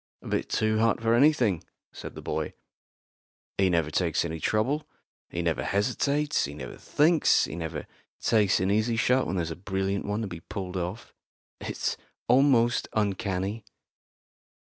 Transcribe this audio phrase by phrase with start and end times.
[0.23, 1.63] "A bit too hot for anything,"
[1.93, 2.53] said the boy.
[3.59, 4.87] "He never takes any trouble;
[5.29, 7.85] he never hesitates; he never thinks; he never
[8.19, 11.13] takes an easy shot when there's a brilliant one to be pulled off.
[11.59, 13.63] It's almost uncanny."